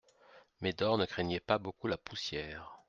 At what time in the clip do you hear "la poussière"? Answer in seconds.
1.85-2.79